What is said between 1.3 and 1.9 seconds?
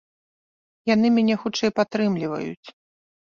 хутчэй